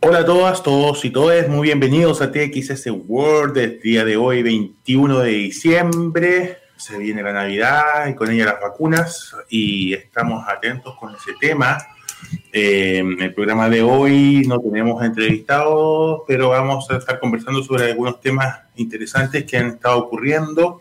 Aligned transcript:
Hola 0.00 0.18
a 0.20 0.24
todas, 0.26 0.62
todos 0.62 1.04
y 1.06 1.10
todas, 1.10 1.48
muy 1.48 1.68
bienvenidos 1.68 2.20
a 2.20 2.30
TXS 2.30 2.88
World 3.06 3.56
el 3.56 3.80
día 3.80 4.04
de 4.04 4.16
hoy, 4.16 4.42
21 4.42 5.20
de 5.20 5.30
diciembre. 5.30 6.58
Se 6.76 6.98
viene 6.98 7.22
la 7.22 7.32
Navidad 7.32 8.06
y 8.06 8.14
con 8.14 8.30
ella 8.30 8.44
las 8.44 8.60
vacunas 8.60 9.34
y 9.48 9.94
estamos 9.94 10.46
atentos 10.46 10.96
con 11.00 11.14
ese 11.14 11.32
tema. 11.40 11.78
Eh, 12.52 13.02
el 13.18 13.34
programa 13.34 13.70
de 13.70 13.82
hoy 13.82 14.44
no 14.46 14.60
tenemos 14.60 15.02
entrevistados, 15.02 16.20
pero 16.28 16.50
vamos 16.50 16.88
a 16.90 16.98
estar 16.98 17.18
conversando 17.18 17.62
sobre 17.64 17.86
algunos 17.86 18.20
temas 18.20 18.60
interesantes 18.76 19.44
que 19.44 19.56
han 19.56 19.68
estado 19.68 19.98
ocurriendo, 19.98 20.80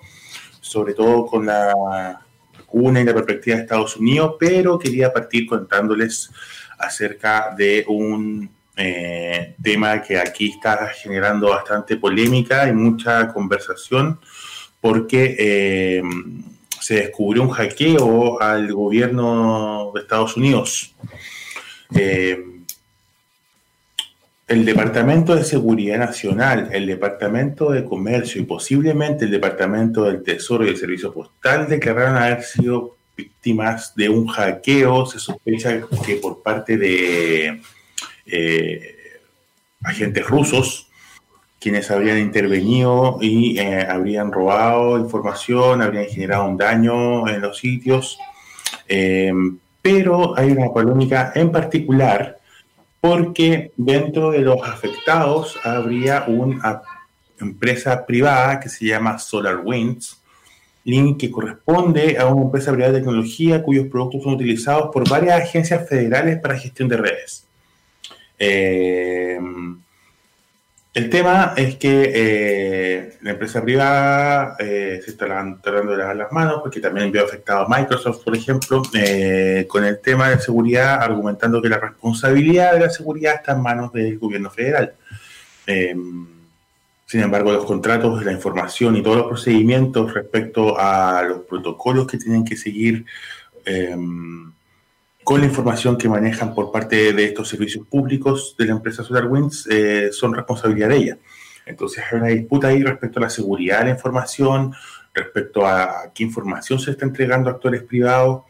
sobre 0.60 0.94
todo 0.94 1.26
con 1.26 1.46
la 1.46 1.74
vacuna 1.74 3.00
y 3.00 3.06
la 3.06 3.14
perspectiva 3.14 3.56
de 3.56 3.64
Estados 3.64 3.96
Unidos, 3.96 4.36
pero 4.38 4.78
quería 4.78 5.14
partir 5.14 5.48
contándoles 5.48 6.30
acerca 6.78 7.56
de 7.58 7.86
un 7.88 8.55
eh, 8.78 9.56
tema 9.62 10.02
que 10.02 10.18
aquí 10.18 10.52
está 10.52 10.88
generando 10.88 11.50
bastante 11.50 11.96
polémica 11.98 12.68
y 12.68 12.74
mucha 12.74 13.32
conversación 13.32 14.20
porque 14.82 15.36
eh, 15.40 16.02
se 16.82 16.96
descubrió 16.96 17.44
un 17.44 17.50
hackeo 17.50 18.42
al 18.42 18.72
gobierno 18.74 19.92
de 19.94 20.02
Estados 20.02 20.38
Unidos. 20.38 20.94
Eh, 21.96 22.38
el 24.48 24.64
Departamento 24.64 25.36
de 25.36 25.44
Seguridad 25.44 25.98
Nacional, 25.98 26.70
el 26.72 26.86
Departamento 26.86 27.72
de 27.72 27.84
Comercio 27.84 28.40
y 28.40 28.46
posiblemente 28.46 29.26
el 29.26 29.32
Departamento 29.32 30.04
del 30.04 30.22
Tesoro 30.22 30.66
y 30.66 30.70
el 30.70 30.78
Servicio 30.78 31.12
Postal 31.12 31.68
declararon 31.68 32.18
haber 32.18 32.44
sido 32.44 32.96
víctimas 33.18 33.96
de 33.96 34.10
un 34.10 34.28
hackeo. 34.28 35.08
Se 35.08 35.18
sospecha 35.18 35.82
que 36.06 36.18
por 36.18 36.44
parte 36.44 36.78
de 36.78 37.60
eh, 38.26 38.96
agentes 39.84 40.26
rusos 40.26 40.90
quienes 41.60 41.90
habrían 41.90 42.20
intervenido 42.20 43.18
y 43.22 43.58
eh, 43.58 43.88
habrían 43.90 44.32
robado 44.32 45.00
información, 45.00 45.82
habrían 45.82 46.06
generado 46.06 46.46
un 46.46 46.58
daño 46.58 47.28
en 47.28 47.42
los 47.42 47.58
sitios. 47.58 48.20
Eh, 48.88 49.34
pero 49.82 50.38
hay 50.38 50.52
una 50.52 50.70
polémica 50.70 51.32
en 51.34 51.52
particular 51.52 52.38
porque 53.02 53.72
dentro 53.78 54.32
de 54.32 54.40
los 54.40 54.62
afectados 54.62 55.58
habría 55.64 56.26
una 56.28 56.82
empresa 57.40 58.06
privada 58.06 58.60
que 58.60 58.70
se 58.70 58.86
llama 58.86 59.18
SolarWinds, 59.20 60.22
que 61.18 61.32
corresponde 61.32 62.18
a 62.20 62.28
una 62.28 62.44
empresa 62.46 62.72
privada 62.72 62.94
de 62.94 63.00
tecnología 63.00 63.64
cuyos 63.64 63.88
productos 63.88 64.22
son 64.22 64.34
utilizados 64.34 64.92
por 64.94 65.10
varias 65.10 65.42
agencias 65.42 65.90
federales 65.90 66.40
para 66.40 66.60
gestión 66.60 66.88
de 66.90 66.98
redes. 66.98 67.46
Eh, 68.38 69.40
el 70.94 71.10
tema 71.10 71.54
es 71.58 71.76
que 71.76 72.12
eh, 72.16 73.18
la 73.22 73.32
empresa 73.32 73.62
privada 73.62 74.56
eh, 74.60 75.02
se 75.04 75.12
está 75.12 75.28
lavar 75.28 76.16
las 76.16 76.32
manos 76.32 76.62
porque 76.62 76.80
también 76.80 77.12
vio 77.12 77.26
afectado 77.26 77.66
a 77.66 77.70
Microsoft, 77.70 78.24
por 78.24 78.36
ejemplo, 78.36 78.82
con 79.68 79.84
el 79.84 80.00
tema 80.00 80.30
de 80.30 80.40
seguridad, 80.40 81.02
argumentando 81.02 81.62
que 81.62 81.68
la 81.68 81.80
responsabilidad 81.80 82.74
de 82.74 82.80
la 82.80 82.90
seguridad 82.90 83.36
está 83.36 83.54
en 83.54 83.62
manos 83.62 83.92
del 83.92 84.18
gobierno 84.18 84.50
federal. 84.50 84.94
sin 85.66 87.22
embargo, 87.22 87.52
los 87.52 87.66
contratos, 87.66 88.24
la 88.24 88.32
información 88.32 88.96
y 88.96 89.04
todos 89.04 89.18
los 89.18 89.28
procedimientos 89.28 90.14
respecto 90.14 90.80
a 90.80 91.24
los 91.24 91.42
protocolos 91.42 92.08
que 92.08 92.18
tienen 92.18 92.46
que 92.46 92.56
seguir 92.56 93.06
con 95.26 95.42
la 95.42 95.48
información 95.48 95.98
que 95.98 96.08
manejan 96.08 96.54
por 96.54 96.72
parte 96.72 97.12
de 97.12 97.26
estos 97.26 97.50
servicios 97.50 97.88
públicos 97.88 98.56
de 98.60 98.66
la 98.68 98.74
empresa 98.74 99.04
SolarWinds 99.04 99.68
eh, 99.72 100.10
son 100.12 100.36
responsabilidad 100.36 100.90
de 100.90 100.98
ella. 100.98 101.18
Entonces 101.66 102.04
hay 102.08 102.20
una 102.20 102.28
disputa 102.28 102.68
ahí 102.68 102.84
respecto 102.84 103.18
a 103.18 103.24
la 103.24 103.30
seguridad 103.32 103.80
de 103.80 103.86
la 103.86 103.90
información, 103.90 104.76
respecto 105.16 105.66
a 105.66 106.12
qué 106.14 106.24
información 106.24 106.80
se 106.80 106.92
está 106.92 107.06
entregando 107.06 107.50
a 107.50 107.54
actores 107.54 107.82
privados 107.82 108.44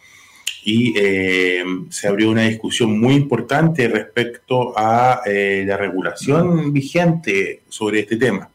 y 0.65 0.93
eh, 0.97 1.63
se 1.91 2.09
abrió 2.09 2.29
una 2.29 2.41
discusión 2.41 2.99
muy 2.99 3.13
importante 3.13 3.87
respecto 3.87 4.77
a 4.77 5.21
eh, 5.25 5.63
la 5.65 5.77
regulación 5.77 6.73
vigente 6.73 7.63
sobre 7.69 8.01
este 8.01 8.17
tema. 8.17 8.49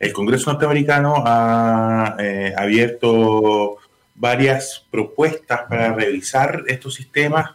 El 0.00 0.12
Congreso 0.12 0.50
norteamericano 0.50 1.22
ha 1.24 2.16
abierto 2.56 3.78
varias 4.14 4.86
propuestas 4.90 5.62
para 5.68 5.92
revisar 5.94 6.64
estos 6.66 6.94
sistemas, 6.94 7.50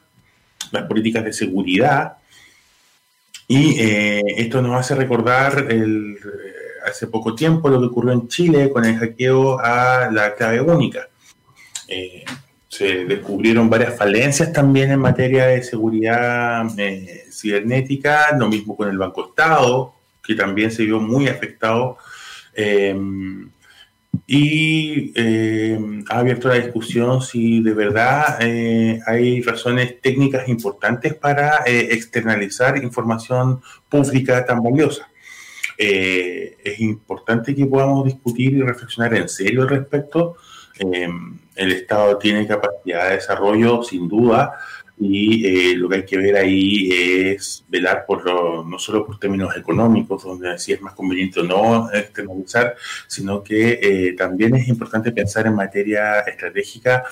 las 0.72 0.84
políticas 0.84 1.24
de 1.24 1.34
seguridad. 1.34 2.18
Y 3.48 3.80
eh, 3.80 4.22
esto 4.38 4.62
nos 4.62 4.78
hace 4.78 4.96
recordar 4.96 5.68
el, 5.70 6.18
hace 6.86 7.08
poco 7.08 7.36
tiempo 7.36 7.70
lo 7.70 7.80
que 7.80 7.88
ocurrió 7.88 8.12
en 8.14 8.28
Chile 8.28 8.70
con 8.70 8.86
el 8.86 8.98
hackeo 8.98 9.60
a 9.60 10.10
la 10.12 10.36
clave 10.36 10.62
única. 10.62 11.08
Eh, 11.88 12.26
se 12.68 13.06
descubrieron 13.06 13.70
varias 13.70 13.96
falencias 13.96 14.52
también 14.52 14.92
en 14.92 15.00
materia 15.00 15.48
de 15.48 15.64
seguridad 15.64 16.68
eh, 16.78 17.26
cibernética, 17.32 18.36
lo 18.38 18.50
mismo 18.50 18.76
con 18.76 18.90
el 18.90 18.98
Banco 18.98 19.30
Estado, 19.30 19.94
que 20.22 20.36
también 20.36 20.70
se 20.70 20.84
vio 20.84 21.00
muy 21.00 21.28
afectado 21.30 21.98
y 24.26 25.12
eh, 25.16 26.04
ha 26.10 26.20
abierto 26.20 26.48
la 26.48 26.56
discusión 26.56 27.22
si 27.22 27.62
de 27.62 27.74
verdad 27.74 28.38
eh, 28.40 29.00
hay 29.06 29.42
razones 29.42 30.02
técnicas 30.02 30.48
importantes 30.48 31.14
para 31.14 31.64
eh, 31.66 31.90
externalizar 31.92 32.78
información 32.78 33.62
pública 33.90 34.46
tan 34.46 34.64
valiosa. 34.64 35.10
es 35.78 36.80
importante 36.80 37.54
que 37.54 37.66
podamos 37.68 38.06
discutir 38.06 38.54
y 38.54 38.62
reflexionar 38.62 39.14
en 39.14 39.30
serio 39.30 39.62
al 39.64 39.70
respecto. 39.70 40.38
el 40.80 41.72
Estado 41.72 42.18
tiene 42.18 42.48
capacidad 42.48 43.10
de 43.10 43.16
desarrollo, 43.16 43.84
sin 43.84 44.08
duda, 44.08 44.54
y 45.00 45.46
eh, 45.46 45.76
lo 45.76 45.88
que 45.88 45.96
hay 45.98 46.06
que 46.06 46.18
ver 46.18 46.36
ahí 46.36 46.90
es 46.92 47.64
velar 47.68 48.06
por 48.06 48.26
no 48.66 48.80
solo 48.80 49.06
por 49.06 49.20
términos 49.20 49.56
económicos, 49.56 50.24
donde 50.24 50.58
si 50.58 50.74
es 50.74 50.82
más 50.82 50.94
conveniente 50.94 51.40
o 51.42 51.44
no 51.44 51.92
externalizar, 51.94 52.76
sino 53.08 53.44
que 53.44 53.80
eh, 53.82 54.14
también 54.14 54.56
es 54.56 54.68
importante 54.68 55.12
pensar 55.12 55.46
en 55.46 55.56
materia 55.56 56.22
estratégica 56.22 57.04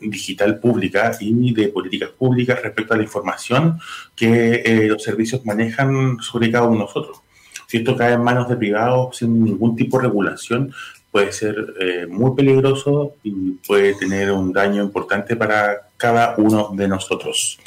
digital 0.00 0.58
pública 0.58 1.12
y 1.20 1.52
de 1.52 1.68
políticas 1.68 2.10
públicas 2.10 2.60
respecto 2.62 2.94
a 2.94 2.96
la 2.96 3.02
información 3.02 3.78
que 4.14 4.62
eh, 4.64 4.88
los 4.88 5.02
servicios 5.02 5.44
manejan 5.44 6.18
sobre 6.20 6.50
cada 6.50 6.64
uno 6.64 6.74
de 6.74 6.84
nosotros. 6.84 7.20
Si 7.66 7.78
esto 7.78 7.96
cae 7.96 8.14
en 8.14 8.22
manos 8.22 8.48
de 8.48 8.56
privados 8.56 9.16
sin 9.18 9.44
ningún 9.44 9.76
tipo 9.76 9.98
de 9.98 10.04
regulación, 10.04 10.72
puede 11.10 11.32
ser 11.32 11.74
eh, 11.80 12.06
muy 12.08 12.34
peligroso 12.34 13.14
y 13.22 13.52
puede 13.66 13.94
tener 13.94 14.32
un 14.32 14.52
daño 14.52 14.82
importante 14.82 15.36
para 15.36 15.89
cada 16.00 16.34
uno 16.36 16.70
de 16.74 16.88
nosotros. 16.88 17.58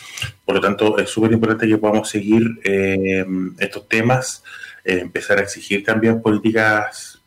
Por 0.46 0.56
lo 0.56 0.62
tanto, 0.62 0.98
es 0.98 1.10
súper 1.10 1.32
importante 1.32 1.68
que 1.68 1.78
podamos 1.78 2.10
seguir 2.10 2.44
eh, 2.64 3.26
estos 3.60 3.88
temas, 3.88 4.44
eh, 4.84 5.00
empezar 5.00 5.38
a 5.38 5.44
exigir 5.44 5.84
también 5.84 6.22
políticas 6.22 7.22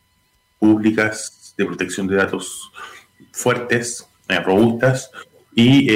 públicas 0.59 1.53
de 1.57 1.65
protección 1.65 2.07
de 2.07 2.17
datos 2.17 2.71
fuertes, 3.31 4.05
robustas 4.45 5.09
y 5.55 5.87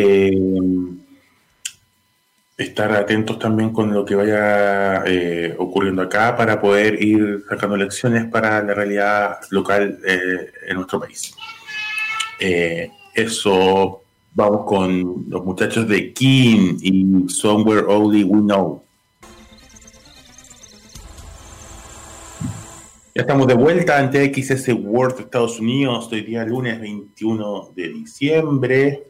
estar 2.61 2.91
atentos 2.93 3.39
también 3.39 3.71
con 3.71 3.93
lo 3.93 4.05
que 4.05 4.15
vaya 4.15 5.03
eh, 5.05 5.55
ocurriendo 5.57 6.01
acá 6.01 6.35
para 6.35 6.59
poder 6.59 7.01
ir 7.01 7.43
sacando 7.49 7.77
lecciones 7.77 8.25
para 8.25 8.61
la 8.61 8.73
realidad 8.73 9.39
local 9.49 9.99
eh, 10.05 10.51
en 10.67 10.75
nuestro 10.75 10.99
país. 10.99 11.33
Eh, 12.39 12.91
eso, 13.13 14.03
vamos 14.33 14.65
con 14.65 15.25
los 15.27 15.43
muchachos 15.43 15.87
de 15.87 16.13
King 16.13 16.77
y 16.81 17.29
Somewhere 17.29 17.85
Only 17.87 18.23
We 18.23 18.41
Know. 18.41 18.83
Ya 23.13 23.23
estamos 23.23 23.45
de 23.47 23.55
vuelta 23.55 23.97
ante 23.97 24.33
XS 24.33 24.69
World 24.73 25.19
Estados 25.19 25.59
Unidos, 25.59 26.07
hoy 26.11 26.21
día 26.21 26.45
lunes 26.45 26.79
21 26.79 27.71
de 27.75 27.89
diciembre 27.89 29.03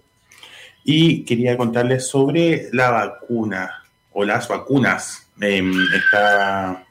y 0.84 1.24
quería 1.24 1.56
contarles 1.56 2.08
sobre 2.08 2.70
la 2.72 2.90
vacuna 2.90 3.84
o 4.12 4.24
las 4.24 4.48
vacunas. 4.48 5.28
Em, 5.40 5.72
está 5.94 6.84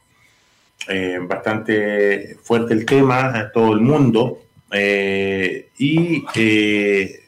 eh, 0.87 1.19
bastante 1.21 2.37
fuerte 2.41 2.73
el 2.73 2.85
tema 2.85 3.33
en 3.35 3.51
todo 3.51 3.73
el 3.73 3.81
mundo 3.81 4.39
eh, 4.71 5.69
y 5.77 6.23
eh, 6.33 7.20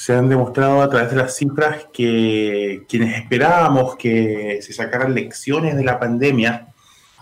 se 0.00 0.14
han 0.14 0.30
demostrado 0.30 0.80
a 0.80 0.88
través 0.88 1.10
de 1.10 1.16
las 1.16 1.36
cifras 1.36 1.88
que 1.92 2.84
quienes 2.88 3.18
esperábamos 3.18 3.96
que 3.96 4.60
se 4.62 4.72
sacaran 4.72 5.14
lecciones 5.14 5.76
de 5.76 5.84
la 5.84 5.98
pandemia, 5.98 6.68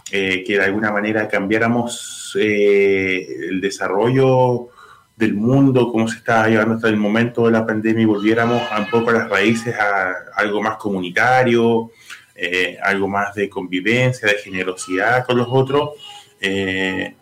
que 0.09 0.45
de 0.47 0.63
alguna 0.63 0.93
manera 0.93 1.27
cambiáramos 1.27 2.39
el 2.41 3.61
desarrollo 3.61 4.69
del 5.17 5.35
mundo, 5.35 5.91
cómo 5.91 6.07
se 6.07 6.19
está 6.19 6.47
llevando 6.47 6.77
hasta 6.77 6.87
el 6.87 6.97
momento 6.97 7.47
de 7.47 7.51
la 7.51 7.67
pandemia 7.67 8.03
y 8.03 8.07
volviéramos 8.07 8.63
un 8.79 8.89
poco 8.89 9.11
a 9.11 9.15
las 9.15 9.29
raíces, 9.29 9.75
a 9.75 10.13
algo 10.37 10.63
más 10.63 10.77
comunitario, 10.77 11.91
eh, 12.37 12.79
algo 12.81 13.09
más 13.09 13.35
de 13.35 13.51
convivencia, 13.51 14.29
de 14.29 14.39
generosidad 14.39 15.27
con 15.27 15.37
los 15.37 15.49
otros. 15.51 15.95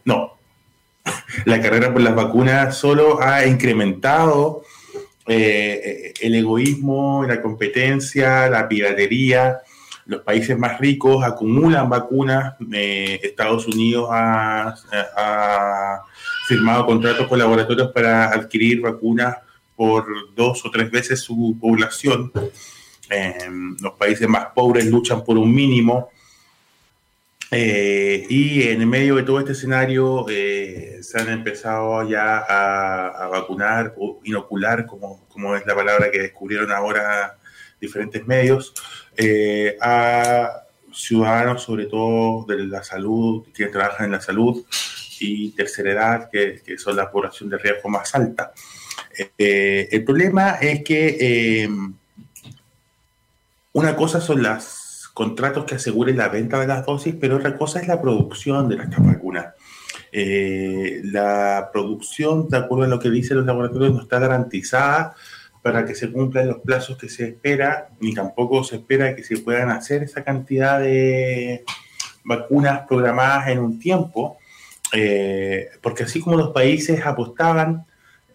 no, 0.04 0.36
la 1.46 1.60
carrera 1.62 1.94
por 1.94 2.02
las 2.02 2.14
vacunas 2.14 2.76
solo 2.76 3.22
ha 3.22 3.46
incrementado 3.46 4.62
el 5.26 6.34
egoísmo, 6.34 7.24
la 7.26 7.40
competencia, 7.40 8.48
la 8.48 8.68
piratería. 8.68 9.58
Los 10.06 10.22
países 10.22 10.56
más 10.56 10.78
ricos 10.78 11.24
acumulan 11.24 11.88
vacunas. 11.88 12.54
Estados 12.70 13.66
Unidos 13.66 14.08
ha 14.10 14.74
firmado 16.46 16.86
contratos 16.86 17.26
con 17.26 17.38
laboratorios 17.38 17.90
para 17.92 18.32
adquirir 18.32 18.80
vacunas 18.80 19.36
por 19.76 20.06
dos 20.34 20.64
o 20.64 20.70
tres 20.70 20.90
veces 20.90 21.20
su 21.20 21.56
población. 21.60 22.32
Em, 23.08 23.76
los 23.80 23.92
países 23.92 24.28
más 24.28 24.46
pobres 24.54 24.86
luchan 24.86 25.22
por 25.22 25.38
un 25.38 25.54
mínimo. 25.54 26.10
Eh, 27.50 28.26
y 28.28 28.62
en 28.62 28.88
medio 28.88 29.16
de 29.16 29.22
todo 29.22 29.38
este 29.38 29.52
escenario 29.52 30.26
eh, 30.28 30.98
se 31.02 31.20
han 31.20 31.28
empezado 31.28 32.08
ya 32.08 32.38
a, 32.38 33.28
vacunar 33.28 33.94
o 33.96 34.20
inocular, 34.24 34.86
como, 34.86 35.26
como, 35.28 35.54
es 35.54 35.64
la 35.66 35.74
palabra 35.74 36.10
que 36.10 36.22
descubrieron 36.22 36.72
ahora 36.72 37.38
diferentes 37.80 38.26
medios, 38.26 38.74
eh, 39.16 39.76
a 39.80 40.62
ciudadanos, 40.92 41.62
sobre 41.62 41.86
todo 41.86 42.44
de 42.46 42.66
la 42.66 42.82
salud, 42.82 43.46
que 43.54 43.66
trabajan 43.66 44.06
en 44.06 44.12
la 44.12 44.20
salud, 44.20 44.64
y 45.20 45.50
tercera 45.52 45.92
edad, 45.92 46.30
que, 46.30 46.62
son 46.78 46.96
la 46.96 47.10
población 47.10 47.48
de 47.48 47.58
riesgo 47.58 47.88
más 47.88 48.14
alta. 48.14 48.52
El 49.38 50.04
problema 50.04 50.58
es 50.60 50.82
que 50.82 51.68
una 53.72 53.96
cosa 53.96 54.20
son 54.20 54.42
los 54.42 54.85
contratos 55.16 55.64
que 55.64 55.76
aseguren 55.76 56.18
la 56.18 56.28
venta 56.28 56.60
de 56.60 56.66
las 56.66 56.84
dosis, 56.84 57.14
pero 57.18 57.36
otra 57.36 57.56
cosa 57.56 57.80
es 57.80 57.88
la 57.88 58.02
producción 58.02 58.68
de 58.68 58.76
las 58.76 58.90
vacunas. 58.98 59.54
Eh, 60.12 61.00
la 61.04 61.70
producción, 61.72 62.50
de 62.50 62.58
acuerdo 62.58 62.84
a 62.84 62.88
lo 62.88 62.98
que 62.98 63.08
dicen 63.08 63.38
los 63.38 63.46
laboratorios, 63.46 63.94
no 63.94 64.02
está 64.02 64.18
garantizada 64.18 65.14
para 65.62 65.86
que 65.86 65.94
se 65.94 66.12
cumplan 66.12 66.48
los 66.48 66.58
plazos 66.58 66.98
que 66.98 67.08
se 67.08 67.28
espera, 67.28 67.88
ni 67.98 68.12
tampoco 68.12 68.62
se 68.62 68.76
espera 68.76 69.16
que 69.16 69.24
se 69.24 69.38
puedan 69.38 69.70
hacer 69.70 70.02
esa 70.02 70.22
cantidad 70.22 70.80
de 70.80 71.64
vacunas 72.22 72.82
programadas 72.86 73.48
en 73.48 73.60
un 73.60 73.78
tiempo. 73.78 74.36
Eh, 74.92 75.70
porque 75.80 76.02
así 76.02 76.20
como 76.20 76.36
los 76.36 76.50
países 76.50 77.06
apostaban 77.06 77.86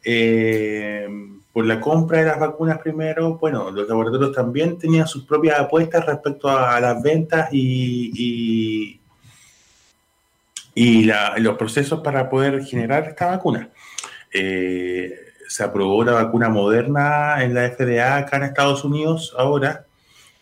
eh, 0.03 1.07
por 1.53 1.65
la 1.65 1.81
compra 1.81 2.19
de 2.19 2.25
las 2.25 2.39
vacunas 2.39 2.79
primero, 2.79 3.37
bueno, 3.37 3.71
los 3.71 3.87
laboratorios 3.87 4.31
también 4.31 4.77
tenían 4.77 5.07
sus 5.07 5.25
propias 5.25 5.59
apuestas 5.59 6.05
respecto 6.05 6.49
a, 6.49 6.79
las 6.79 7.01
ventas 7.01 7.49
y, 7.51 8.99
y, 10.73 11.11
los 11.37 11.57
procesos 11.57 11.99
para 12.01 12.29
poder 12.29 12.63
generar 12.63 13.09
esta 13.09 13.27
vacuna. 13.27 13.69
Eh, 14.33 15.13
se 15.47 15.63
aprobó 15.63 16.05
la 16.05 16.13
vacuna 16.13 16.47
moderna 16.47 17.43
en 17.43 17.53
la 17.53 17.69
FDA 17.69 18.15
acá 18.15 18.37
en 18.37 18.43
Estados 18.43 18.85
Unidos 18.85 19.35
ahora, 19.37 19.85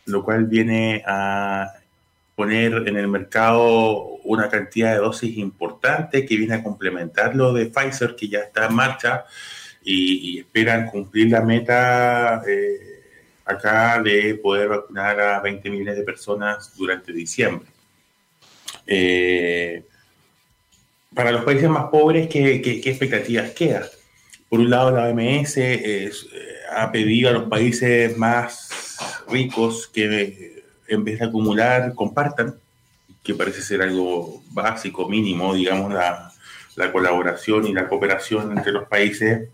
lo 0.05 0.23
cual 0.23 0.45
viene 0.45 1.03
a 1.07 1.73
poner 2.35 2.87
en 2.87 2.95
el 2.95 3.07
mercado 3.07 4.19
una 4.23 4.47
cantidad 4.47 4.93
de 4.93 4.99
dosis 4.99 5.35
importante 5.37 6.25
que 6.27 6.37
viene 6.37 6.53
a 6.53 6.63
complementar 6.63 7.35
lo 7.35 7.51
de 7.51 7.65
Pfizer, 7.65 8.15
que 8.15 8.27
ya 8.27 8.39
está 8.39 8.67
en 8.67 8.75
marcha 8.75 9.25
y, 9.83 10.39
esperan 10.39 10.87
cumplir 10.87 11.31
la 11.31 11.41
meta 11.41 12.41
eh, 12.47 13.01
acá 13.45 14.01
de 14.01 14.35
poder 14.35 14.69
vacunar 14.69 15.19
a 15.19 15.39
20 15.39 15.69
millones 15.69 15.97
de 15.97 16.03
personas 16.03 16.75
durante 16.75 17.11
diciembre. 17.11 17.67
Eh, 18.85 19.83
para 21.13 21.31
los 21.31 21.43
países 21.43 21.69
más 21.69 21.85
pobres, 21.89 22.27
¿qué, 22.27 22.81
expectativas 22.85 23.51
quedan? 23.51 23.83
Por 24.47 24.59
un 24.59 24.69
lado, 24.69 24.91
la 24.91 25.07
OMS 25.07 25.57
eh, 25.57 26.11
ha 26.71 26.91
pedido 26.91 27.29
a 27.29 27.33
los 27.33 27.49
países 27.49 28.17
más 28.17 28.97
ricos 29.27 29.87
que 29.87 30.59
en 30.87 31.03
vez 31.03 31.19
de 31.19 31.25
acumular, 31.25 31.93
compartan, 31.93 32.55
que 33.23 33.35
parece 33.35 33.61
ser 33.61 33.81
algo 33.81 34.43
básico, 34.51 35.07
mínimo, 35.07 35.53
digamos, 35.53 35.93
la, 35.93 36.25
colaboración 36.93 37.67
y 37.67 37.73
la 37.73 37.89
cooperación 37.89 38.57
entre 38.57 38.71
los 38.71 38.87
países, 38.87 39.49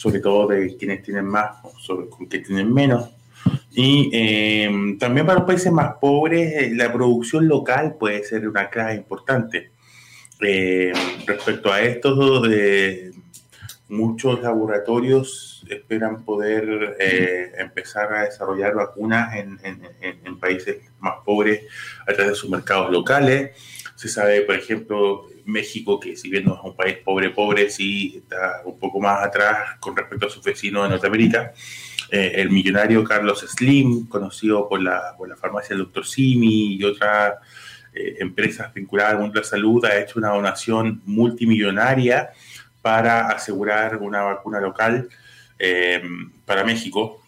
sobre 0.00 0.20
todo 0.20 0.48
de 0.48 0.78
quienes 0.78 1.02
tienen 1.02 1.26
más, 1.26 1.56
sobre 1.78 2.08
con 2.08 2.24
quienes 2.24 2.48
tienen 2.48 2.72
menos. 2.72 3.10
Y 3.70 4.08
em, 4.14 4.98
también 4.98 5.26
para 5.26 5.40
los 5.40 5.46
países 5.46 5.70
más 5.70 5.96
pobres, 6.00 6.54
eh, 6.54 6.72
la 6.74 6.90
producción 6.90 7.46
local 7.46 7.96
puede 8.00 8.24
ser 8.24 8.48
una 8.48 8.70
clave 8.70 8.94
importante. 8.94 9.72
Eh, 10.40 10.90
respecto 11.26 11.70
a 11.70 11.82
esto, 11.82 12.42
muchos 13.90 14.40
laboratorios 14.40 15.66
esperan 15.68 16.24
poder 16.24 16.96
eh, 16.98 17.52
empezar 17.58 18.10
a 18.14 18.22
desarrollar 18.22 18.74
vacunas 18.74 19.36
en, 19.36 19.58
países 20.40 20.78
más 21.00 21.16
pobres 21.26 21.60
a 22.08 22.14
través 22.14 22.28
de 22.28 22.34
sus 22.36 22.48
mercados 22.48 22.90
locales. 22.90 23.50
Se 23.96 24.08
sabe, 24.08 24.40
por 24.40 24.54
ejemplo, 24.54 25.26
México, 25.50 25.98
que 25.98 26.16
si 26.16 26.30
bien 26.30 26.44
no 26.44 26.54
es 26.54 26.60
un 26.62 26.76
país 26.76 26.96
pobre, 27.04 27.30
pobre, 27.30 27.70
sí 27.70 28.14
está 28.22 28.62
un 28.64 28.78
poco 28.78 29.00
más 29.00 29.24
atrás 29.24 29.78
con 29.80 29.96
respecto 29.96 30.26
a 30.26 30.30
sus 30.30 30.42
vecinos 30.42 30.84
de 30.84 30.90
Norteamérica. 30.90 31.52
Eh, 32.10 32.32
el 32.36 32.50
millonario 32.50 33.04
Carlos 33.04 33.40
Slim, 33.48 34.08
conocido 34.08 34.68
por 34.68 34.82
la, 34.82 35.14
por 35.16 35.28
la 35.28 35.36
farmacia 35.36 35.76
del 35.76 35.86
Dr. 35.86 36.04
Simi 36.04 36.74
y 36.74 36.84
otras 36.84 37.34
eh, 37.94 38.16
empresas 38.18 38.74
vinculadas 38.74 39.12
al 39.12 39.20
mundo 39.20 39.34
de 39.34 39.40
la 39.40 39.46
salud, 39.46 39.84
ha 39.84 40.00
hecho 40.00 40.18
una 40.18 40.30
donación 40.30 41.02
multimillonaria 41.06 42.30
para 42.82 43.28
asegurar 43.28 43.98
una 43.98 44.22
vacuna 44.22 44.60
local 44.60 45.08
eh, 45.58 46.02
para 46.44 46.64
México. 46.64 47.22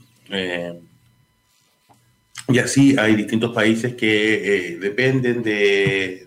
Y 2.48 2.58
así 2.58 2.96
hay 2.98 3.14
distintos 3.14 3.52
países 3.52 3.94
que 3.94 4.78
dependen 4.80 5.42
de, 5.42 6.26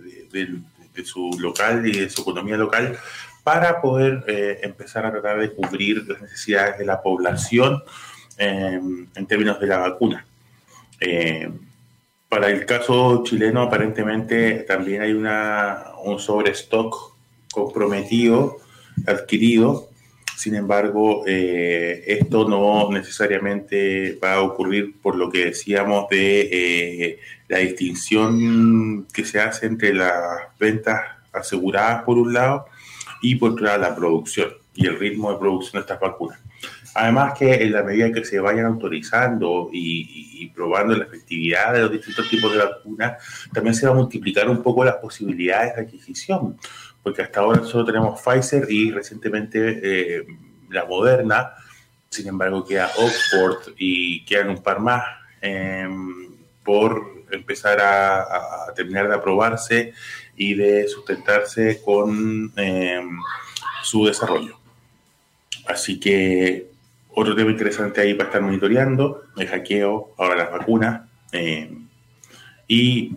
su 1.04 1.38
local 1.40 1.86
y 1.88 2.00
de 2.00 2.10
su 2.10 2.22
economía 2.22 2.58
local 2.58 2.98
para 3.44 3.82
poder 3.82 4.24
empezar 4.64 5.06
a 5.06 5.12
tratar 5.12 5.40
de 5.40 5.52
cubrir 5.52 6.08
las 6.08 6.22
necesidades 6.22 6.78
de 6.78 6.86
la 6.86 7.02
población 7.02 7.84
en 8.38 9.28
términos 9.28 9.60
de 9.60 9.68
la 9.68 9.78
vacuna. 9.78 10.26
para 12.30 12.48
el 12.50 12.66
caso 12.66 13.24
chileno, 13.24 13.62
aparentemente 13.62 14.66
también 14.68 15.02
hay 15.02 15.14
una, 15.14 15.94
un 16.04 16.20
sobrestock 16.20 17.16
comprometido 17.52 18.58
adquirido. 19.08 19.90
Sin 20.36 20.56
embargo, 20.56 21.24
eh, 21.26 22.04
esto 22.08 22.48
no 22.48 22.92
necesariamente 22.92 24.20
va 24.22 24.34
a 24.34 24.42
ocurrir 24.42 24.96
por 25.02 25.16
lo 25.16 25.30
que 25.30 25.46
decíamos 25.46 26.10
de 26.10 26.50
eh, 26.52 27.20
la 27.48 27.60
distinción 27.60 29.08
que 29.14 29.24
se 29.24 29.40
hace 29.40 29.66
entre 29.66 29.94
las 29.94 30.42
ventas 30.60 31.02
aseguradas 31.32 32.04
por 32.04 32.18
un 32.18 32.34
lado 32.34 32.66
y 33.22 33.36
por 33.36 33.52
otro 33.52 33.66
lado 33.66 33.80
la 33.80 33.96
producción 33.96 34.50
y 34.74 34.88
el 34.88 35.00
ritmo 35.00 35.32
de 35.32 35.40
producción 35.40 35.74
de 35.74 35.80
estas 35.80 36.00
vacunas. 36.00 36.40
Además 36.96 37.38
que 37.38 37.54
en 37.54 37.74
la 37.74 37.84
medida 37.84 38.12
que 38.12 38.26
se 38.26 38.40
vayan 38.40 38.66
autorizando 38.66 39.70
y, 39.72 40.50
probando 40.56 40.96
la 40.96 41.04
efectividad 41.04 41.74
de 41.74 41.82
los 41.82 41.92
distintos 41.92 42.30
tipos 42.30 42.52
de 42.54 42.60
vacunas, 42.60 43.48
también 43.54 43.76
se 43.76 43.86
va 43.86 43.92
a 43.92 43.96
multiplicar 43.96 44.50
un 44.50 44.64
poco 44.64 44.86
las 44.86 44.96
posibilidades 44.96 45.76
de 45.76 45.82
adquisición 45.82 46.58
porque 47.06 47.22
hasta 47.22 47.42
ahora 47.42 47.64
solo 47.64 47.86
tenemos 47.86 48.20
Pfizer 48.20 48.66
y 48.68 48.90
recientemente 48.90 49.80
eh, 49.84 50.26
la 50.72 50.86
Moderna, 50.86 51.52
sin 52.10 52.28
embargo 52.28 52.66
queda 52.66 52.90
Oxford 52.98 53.76
y 53.78 54.26
quedan 54.26 54.50
un 54.50 54.64
par 54.64 54.80
más 54.80 55.04
em, 55.40 56.36
por 56.64 57.26
empezar 57.30 57.80
a, 57.80 58.74
terminar 58.76 59.08
de 59.08 59.14
aprobarse 59.14 59.94
y 60.36 60.56
de 60.56 60.88
sustentarse 60.88 61.80
con 61.86 62.52
em, 62.56 63.20
su 63.84 64.08
desarrollo. 64.08 64.58
Así 65.68 66.00
que 66.00 66.72
otro 67.16 67.36
tema 67.36 67.52
interesante 67.52 68.02
ahí 68.02 68.14
para 68.14 68.30
estar 68.30 68.42
monitoreando, 68.42 69.24
el 69.38 69.48
hackeo, 69.48 70.14
ahora 70.18 70.36
las 70.36 70.52
vacunas. 70.52 71.02
Em, 71.32 71.88
y 72.68 73.16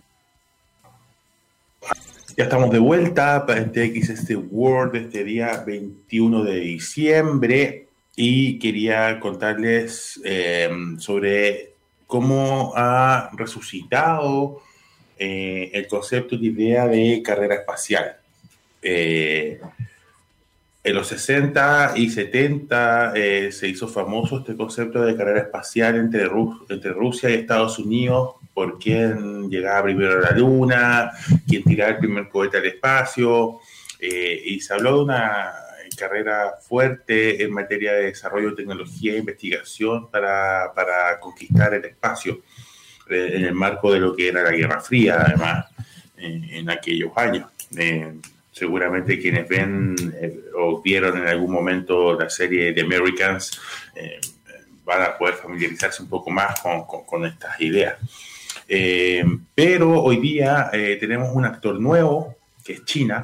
ya 2.37 2.45
estamos 2.45 2.71
de 2.71 2.79
vuelta 2.79 3.45
para 3.45 3.69
TX 3.69 4.09
este 4.09 4.35
World 4.35 4.95
este 4.95 5.23
día 5.23 5.63
21 5.65 6.43
de 6.43 6.59
diciembre 6.59 7.87
y 8.15 8.57
quería 8.59 9.19
contarles 9.19 10.19
eh, 10.23 10.69
sobre 10.97 11.73
cómo 12.07 12.73
ha 12.75 13.29
resucitado 13.33 14.61
eh, 15.17 15.71
el 15.73 15.87
concepto 15.87 16.35
y 16.35 16.47
idea 16.47 16.87
de 16.87 17.21
carrera 17.21 17.55
espacial. 17.55 18.17
Eh, 18.81 19.59
En 20.81 20.95
los 20.95 21.07
60 21.07 21.93
y 21.97 22.09
70 22.09 23.11
eh, 23.13 23.51
se 23.51 23.67
hizo 23.67 23.87
famoso 23.87 24.39
este 24.39 24.55
concepto 24.55 25.01
de 25.01 25.15
carrera 25.15 25.41
espacial 25.41 25.97
entre, 25.97 26.25
Rusia 26.25 27.29
y 27.29 27.33
Estados 27.33 27.79
Unidos 27.79 28.35
por 28.53 28.79
quién 28.79 29.49
llegaba 29.49 29.83
primero 29.83 30.13
a 30.13 30.31
la 30.31 30.31
Luna, 30.31 31.11
quién 31.47 31.63
tiraba 31.63 31.91
el 31.91 31.97
primer 31.97 32.29
cohete 32.29 32.57
al 32.57 32.65
espacio, 32.65 33.59
eh, 33.99 34.41
y 34.45 34.61
se 34.61 34.73
habló 34.73 34.97
de 34.97 35.03
una 35.03 35.53
carrera 35.97 36.53
fuerte 36.61 37.43
en 37.43 37.51
materia 37.51 37.91
de 37.93 38.05
desarrollo 38.05 38.51
de 38.51 38.55
tecnología 38.55 39.13
e 39.13 39.17
investigación 39.17 40.09
para, 40.09 40.71
para 40.73 41.19
conquistar 41.19 41.73
el 41.73 41.83
espacio, 41.83 42.41
eh, 43.09 43.33
en 43.35 43.45
el 43.45 43.53
marco 43.53 43.91
de 43.91 43.99
lo 43.99 44.15
que 44.15 44.29
era 44.29 44.43
la 44.43 44.51
Guerra 44.51 44.79
Fría, 44.79 45.23
además, 45.27 45.65
en 46.17 46.69
aquellos 46.69 47.11
años 47.15 47.47
seguramente 48.59 49.17
quienes 49.17 49.47
ven 49.47 49.95
eh, 50.21 50.41
o 50.55 50.81
vieron 50.81 51.17
en 51.17 51.27
algún 51.27 51.51
momento 51.51 52.19
la 52.19 52.29
serie 52.29 52.73
The 52.73 52.81
Americans 52.81 53.59
eh, 53.95 54.19
van 54.83 55.01
a 55.01 55.17
poder 55.17 55.35
familiarizarse 55.35 56.03
un 56.03 56.09
poco 56.09 56.29
más 56.29 56.59
con, 56.59 57.25
estas 57.25 57.59
ideas. 57.61 57.95
Eh, 58.67 59.23
pero 59.55 60.03
hoy 60.03 60.17
día 60.17 60.69
tenemos 60.99 61.29
un 61.33 61.45
actor 61.45 61.79
nuevo, 61.79 62.35
que 62.63 62.73
es 62.73 62.85
China, 62.85 63.21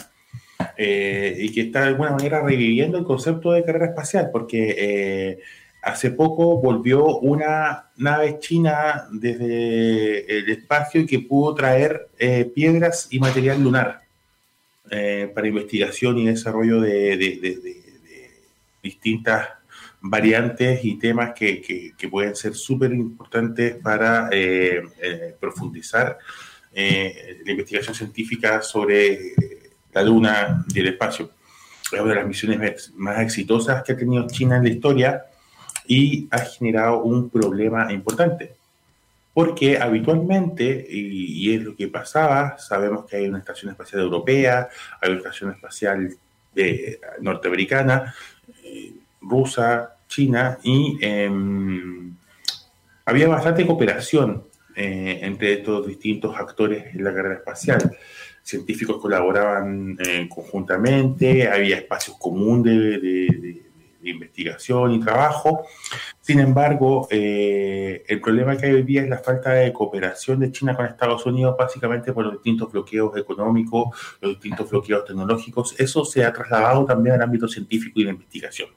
y 0.77 1.51
que 1.51 1.61
está 1.61 1.81
de 1.81 1.87
alguna 1.87 2.11
manera 2.11 2.41
reviviendo 2.41 2.99
el 2.99 3.03
concepto 3.03 3.51
de 3.51 3.63
carrera 3.63 3.87
espacial, 3.87 4.29
porque 4.31 5.39
hace 5.81 6.11
poco 6.11 6.57
volvió 6.61 7.17
una 7.17 7.89
nave 7.97 8.37
china 8.37 9.07
desde 9.11 10.37
el 10.37 10.49
espacio 10.51 11.01
y 11.01 11.07
que 11.07 11.19
pudo 11.19 11.55
traer 11.55 12.09
piedras 12.53 13.07
y 13.09 13.17
material 13.17 13.63
lunar. 13.63 14.04
Eh, 14.91 15.31
para 15.33 15.47
investigación 15.47 16.19
y 16.19 16.27
desarrollo 16.27 16.79
de, 16.79 17.81
distintas 18.83 19.49
variantes 19.99 20.85
y 20.85 20.99
temas 20.99 21.33
que, 21.33 21.93
pueden 22.11 22.35
ser 22.35 22.53
súper 22.53 22.93
importantes 22.93 23.77
para 23.81 24.29
eh, 24.31 24.83
eh, 25.01 25.35
profundizar 25.39 26.19
la 26.71 27.51
investigación 27.51 27.95
científica 27.95 28.61
sobre 28.61 29.33
la 29.93 30.03
Luna 30.03 30.65
y 30.73 30.79
el 30.79 30.87
espacio. 30.87 31.31
Es 31.91 31.99
una 31.99 32.09
de 32.09 32.15
las 32.15 32.27
misiones 32.27 32.93
más 32.95 33.19
exitosas 33.21 33.81
que 33.81 33.93
ha 33.93 33.97
tenido 33.97 34.27
China 34.27 34.57
en 34.57 34.63
la 34.63 34.69
historia 34.69 35.25
y 35.87 36.27
ha 36.29 36.39
generado 36.39 37.01
un 37.01 37.29
problema 37.29 37.91
importante 37.91 38.55
porque 39.35 39.77
habitualmente, 39.77 40.87
y, 40.89 41.53
es 41.53 41.61
lo 41.61 41.75
que 41.75 41.89
pasaba, 41.89 42.57
sabemos 42.57 43.03
que 43.03 43.17
hay 43.17 43.27
una 43.27 43.39
estación 43.39 43.69
espacial 43.69 44.03
europea, 44.03 44.69
hay 45.01 45.09
una 45.09 45.17
estación 45.17 45.51
espacial 45.51 46.15
norteamericana, 47.19 48.15
eh, 48.63 48.93
rusa, 49.19 49.97
china, 50.07 50.57
y 50.63 50.97
em, 51.01 52.15
había 53.03 53.27
bastante 53.27 53.65
cooperación 53.67 54.45
eh, 54.73 55.19
entre 55.21 55.55
estos 55.55 55.85
distintos 55.85 56.33
actores 56.37 56.95
en 56.95 57.03
la 57.03 57.13
carrera 57.13 57.35
espacial. 57.35 57.91
Científicos 58.41 59.01
colaboraban 59.01 59.97
eh, 59.99 60.29
conjuntamente, 60.33 61.45
había 61.49 61.75
espacios 61.75 62.15
comunes 62.17 63.01
de 63.01 63.64
investigación 64.11 64.91
y 64.93 64.99
trabajo. 64.99 65.65
Sin 66.25 66.39
embargo, 66.39 67.07
eh, 67.11 68.03
el 68.07 68.19
problema 68.19 68.57
que 68.57 68.65
hay 68.65 68.71
hoy 68.71 68.81
día 68.81 69.03
es 69.03 69.09
la 69.09 69.19
falta 69.19 69.51
de 69.51 69.71
cooperación 69.71 70.39
de 70.39 70.51
China 70.51 70.75
con 70.75 70.87
Estados 70.87 71.23
Unidos, 71.27 71.55
básicamente 71.55 72.13
por 72.13 72.25
los 72.25 72.33
distintos 72.33 72.71
bloqueos 72.71 73.15
económicos, 73.15 73.95
los 74.21 74.31
distintos 74.33 74.67
bloqueos 74.67 75.05
tecnológicos. 75.05 75.75
Eso 75.77 76.03
se 76.03 76.25
ha 76.25 76.33
trasladado 76.33 76.83
también 76.83 77.13
al 77.15 77.21
ámbito 77.21 77.47
científico 77.47 77.99
y 77.99 78.05
de 78.05 78.09
investigación. 78.09 78.69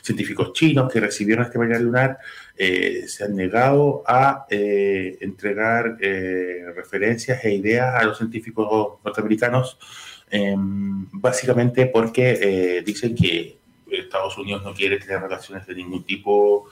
Científicos 0.00 0.54
chinos 0.54 0.90
que 0.90 0.98
recibieron 0.98 1.44
este 1.44 1.58
material 1.58 1.82
lunar 1.82 2.18
eh, 2.56 3.04
se 3.06 3.24
han 3.24 3.36
negado 3.36 4.02
a 4.06 4.46
eh, 4.48 5.18
entregar 5.20 5.98
referencias 6.74 7.44
e 7.44 7.52
ideas 7.52 7.94
a 7.94 8.04
los 8.04 8.16
científicos 8.16 8.98
norteamericanos, 9.04 9.78
em, 10.30 11.06
básicamente 11.12 11.84
porque 11.84 12.82
dicen 12.84 13.14
que 13.14 13.57
Estados 13.90 14.36
Unidos 14.38 14.62
no 14.64 14.74
quiere 14.74 14.98
tener 14.98 15.20
relaciones 15.20 15.66
de 15.66 15.74
ningún 15.74 16.04
tipo 16.04 16.68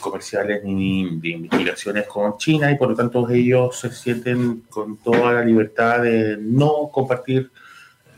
comerciales 0.00 0.62
ni 0.64 1.18
de 1.18 1.28
investigaciones 1.30 2.06
con 2.06 2.38
China 2.38 2.70
y 2.70 2.76
por 2.76 2.90
lo 2.90 2.96
tanto 2.96 3.28
ellos 3.28 3.78
se 3.78 3.90
sienten 3.90 4.62
con 4.68 4.96
toda 4.98 5.32
la 5.32 5.44
libertad 5.44 6.02
de 6.02 6.36
no 6.38 6.90
compartir 6.92 7.50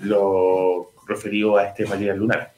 lo 0.00 0.92
referido 1.06 1.56
a 1.56 1.64
este 1.64 1.86
material 1.86 2.18
lunar. 2.18 2.52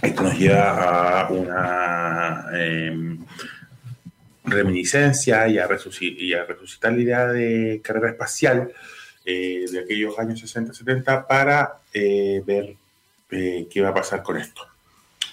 Esto 0.00 0.22
nos 0.22 0.38
lleva 0.38 1.20
a 1.20 1.28
una 1.30 2.46
em, 2.54 3.18
reminiscencia 4.44 5.46
y 5.48 5.58
a, 5.58 5.66
resucitar, 5.66 6.92
la 6.92 7.00
idea 7.00 7.26
de 7.26 7.80
carrera 7.82 8.10
espacial 8.10 8.72
eh, 9.24 9.66
de 9.70 9.80
aquellos 9.80 10.18
años 10.18 10.42
60-70 10.42 11.26
para 11.26 11.80
eh, 11.92 12.42
ver 12.46 12.76
eh, 13.30 13.68
qué 13.70 13.80
va 13.82 13.90
a 13.90 13.94
pasar 13.94 14.22
con 14.22 14.38
esto. 14.38 14.62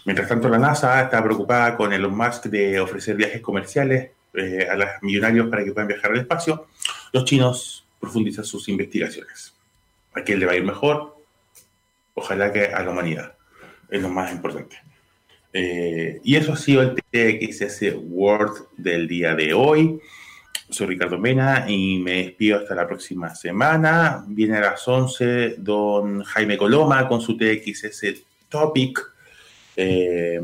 Mientras 0.06 0.30
tanto, 0.30 0.48
la 0.50 0.60
NASA 0.60 1.02
está 1.02 1.24
preocupada 1.24 1.76
con 1.76 1.92
Elon 1.92 2.16
Musk 2.16 2.46
de 2.46 2.80
ofrecer 2.80 3.16
viajes 3.16 3.42
comerciales 3.42 4.12
eh, 4.36 4.68
a 4.70 4.76
los 4.76 4.88
millonarios 5.02 5.50
para 5.50 5.64
que 5.64 5.72
puedan 5.72 5.88
viajar 5.88 6.12
al 6.12 6.20
espacio. 6.20 6.68
Los 7.12 7.26
chinos 7.26 7.88
profundizan 8.00 8.46
sus 8.46 8.70
investigaciones. 8.70 9.56
¿A 10.14 10.22
quién 10.22 10.40
le 10.40 10.46
va 10.46 10.52
a 10.52 10.58
ir 10.58 10.64
mejor? 10.64 11.18
Ojalá 12.14 12.54
que 12.54 12.66
a 12.66 12.84
la 12.84 12.92
humanidad. 12.92 13.34
Es 13.90 14.02
lo 14.02 14.10
más 14.10 14.32
importante. 14.32 14.78
Eh, 15.52 16.20
y 16.24 16.36
eso 16.36 16.54
ha 16.54 16.58
sido 16.58 16.84
el 16.84 16.94
TXS 16.96 17.96
World 17.98 18.68
del 18.78 19.08
día 19.08 19.34
de 19.34 19.54
hoy. 19.56 20.00
Soy 20.70 20.86
Ricardo 20.86 21.18
Mena 21.18 21.66
y 21.68 21.98
me 21.98 22.26
despido 22.26 22.60
hasta 22.60 22.76
la 22.76 22.88
próxima 22.88 23.34
semana. 23.34 24.24
Viene 24.28 24.58
a 24.58 24.62
las 24.62 24.88
11 24.88 25.56
don 25.58 26.24
Jaime 26.24 26.58
Coloma 26.58 27.08
con 27.08 27.22
su 27.22 27.38
TXS 27.38 28.24
Topic 28.50 29.15
eh, 29.76 30.42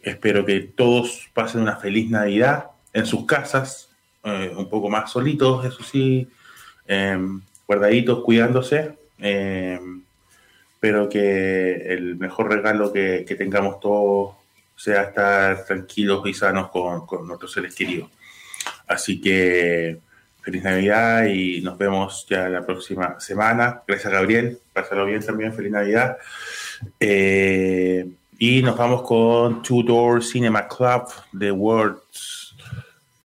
espero 0.00 0.44
que 0.44 0.60
todos 0.60 1.28
pasen 1.32 1.62
una 1.62 1.76
feliz 1.76 2.10
Navidad 2.10 2.70
en 2.92 3.06
sus 3.06 3.26
casas, 3.26 3.90
eh, 4.22 4.52
un 4.56 4.68
poco 4.68 4.88
más 4.88 5.10
solitos, 5.10 5.64
eso 5.64 5.82
sí, 5.82 6.28
eh, 6.86 7.18
guardaditos, 7.66 8.22
cuidándose. 8.24 8.94
pero 10.80 11.08
que 11.08 11.94
el 11.94 12.16
mejor 12.16 12.50
regalo 12.50 12.92
que, 12.92 13.24
tengamos 13.38 13.80
todos 13.80 14.36
sea 14.76 15.04
estar 15.04 15.64
tranquilos 15.64 16.26
y 16.26 16.34
sanos 16.34 16.70
con, 16.70 17.06
con 17.06 17.26
nuestros 17.26 17.52
seres 17.52 17.74
queridos. 17.74 18.10
Así 18.86 19.20
que 19.20 19.98
feliz 20.42 20.62
Navidad 20.62 21.24
y 21.26 21.62
nos 21.62 21.78
vemos 21.78 22.26
ya 22.28 22.48
la 22.48 22.66
próxima 22.66 23.18
semana. 23.18 23.82
Gracias, 23.86 24.12
Gabriel. 24.12 24.58
Pásalo 24.72 25.06
bien 25.06 25.24
también. 25.24 25.54
Feliz 25.54 25.72
Navidad. 25.72 26.18
Eh, 27.00 28.08
y 28.38 28.62
nos 28.62 28.76
vamos 28.76 29.02
con 29.02 29.62
Two 29.62 29.82
Door 29.82 30.22
Cinema 30.22 30.66
Club, 30.68 31.08
The 31.38 31.50
Words 31.50 32.43